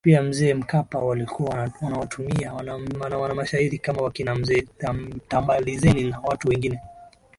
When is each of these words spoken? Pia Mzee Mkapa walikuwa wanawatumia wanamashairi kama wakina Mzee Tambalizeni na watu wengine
Pia 0.03 0.21
Mzee 0.21 0.53
Mkapa 0.53 0.99
walikuwa 0.99 1.69
wanawatumia 1.81 2.53
wanamashairi 3.19 3.77
kama 3.77 4.01
wakina 4.01 4.35
Mzee 4.35 4.67
Tambalizeni 5.29 6.03
na 6.03 6.19
watu 6.19 6.49
wengine 6.49 6.79